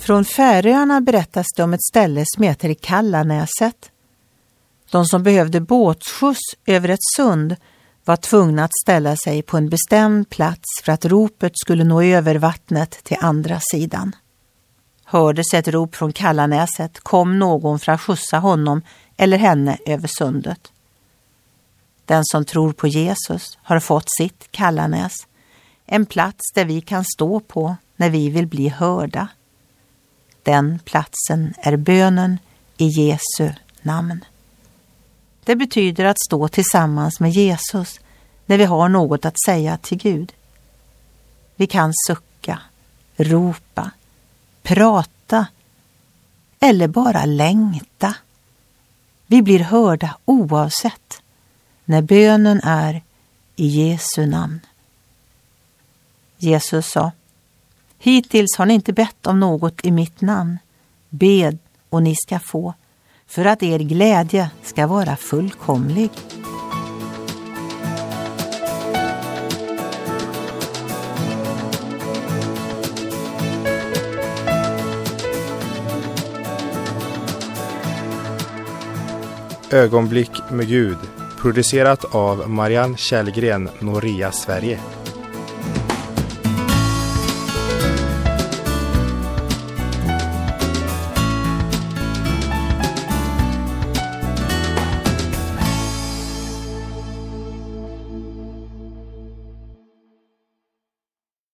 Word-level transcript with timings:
Från 0.00 0.24
Färöarna 0.24 1.00
berättas 1.00 1.46
det 1.56 1.62
om 1.62 1.74
ett 1.74 1.82
ställe 1.82 2.24
som 2.26 2.42
heter 2.44 2.74
Kallanäset. 2.74 3.90
De 4.90 5.04
som 5.04 5.22
behövde 5.22 5.60
båtskjuts 5.60 6.40
över 6.66 6.88
ett 6.88 7.04
sund 7.16 7.56
var 8.04 8.16
tvungna 8.16 8.64
att 8.64 8.78
ställa 8.84 9.16
sig 9.16 9.42
på 9.42 9.56
en 9.56 9.68
bestämd 9.68 10.30
plats 10.30 10.64
för 10.82 10.92
att 10.92 11.04
ropet 11.04 11.52
skulle 11.54 11.84
nå 11.84 12.02
över 12.02 12.34
vattnet 12.34 12.90
till 12.90 13.16
andra 13.20 13.60
sidan. 13.72 14.16
Hördes 15.04 15.54
ett 15.54 15.68
rop 15.68 15.96
från 15.96 16.12
Kallanäset 16.12 17.00
kom 17.00 17.38
någon 17.38 17.78
för 17.78 17.92
att 17.92 18.00
skjutsa 18.00 18.38
honom 18.38 18.82
eller 19.16 19.38
henne 19.38 19.78
över 19.86 20.08
sundet. 20.08 20.72
Den 22.04 22.24
som 22.24 22.44
tror 22.44 22.72
på 22.72 22.86
Jesus 22.86 23.58
har 23.62 23.80
fått 23.80 24.06
sitt 24.18 24.48
Kallanäs, 24.50 25.12
en 25.86 26.06
plats 26.06 26.52
där 26.54 26.64
vi 26.64 26.80
kan 26.80 27.04
stå 27.04 27.40
på 27.40 27.76
när 27.96 28.10
vi 28.10 28.30
vill 28.30 28.46
bli 28.46 28.68
hörda. 28.68 29.28
Den 30.42 30.78
platsen 30.84 31.54
är 31.58 31.76
bönen 31.76 32.38
i 32.76 32.86
Jesu 32.86 33.52
namn. 33.82 34.24
Det 35.44 35.56
betyder 35.56 36.04
att 36.04 36.20
stå 36.26 36.48
tillsammans 36.48 37.20
med 37.20 37.30
Jesus 37.30 38.00
när 38.46 38.58
vi 38.58 38.64
har 38.64 38.88
något 38.88 39.24
att 39.24 39.42
säga 39.46 39.76
till 39.76 39.98
Gud. 39.98 40.32
Vi 41.56 41.66
kan 41.66 41.92
sucka, 42.06 42.58
ropa, 43.16 43.90
prata 44.62 45.46
eller 46.60 46.88
bara 46.88 47.24
längta. 47.24 48.14
Vi 49.26 49.42
blir 49.42 49.60
hörda 49.60 50.16
oavsett 50.24 51.22
när 51.84 52.02
bönen 52.02 52.60
är 52.64 53.02
i 53.56 53.66
Jesu 53.66 54.26
namn. 54.26 54.60
Jesus 56.38 56.90
sa 56.90 57.12
Hittills 58.02 58.56
har 58.58 58.66
ni 58.66 58.74
inte 58.74 58.92
bett 58.92 59.26
om 59.26 59.40
något 59.40 59.84
i 59.84 59.90
mitt 59.90 60.20
namn. 60.20 60.58
Bed 61.08 61.58
och 61.88 62.02
ni 62.02 62.14
ska 62.16 62.38
få, 62.38 62.74
för 63.26 63.44
att 63.44 63.62
er 63.62 63.78
glädje 63.78 64.50
ska 64.62 64.86
vara 64.86 65.16
fullkomlig. 65.16 66.10
Ögonblick 79.70 80.30
med 80.50 80.68
Gud 80.68 80.98
producerat 81.40 82.14
av 82.14 82.50
Marianne 82.50 82.96
Källgren, 82.96 83.68
Noria 83.78 84.32
Sverige. 84.32 84.80